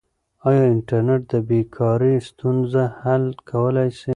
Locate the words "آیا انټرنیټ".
0.47-1.21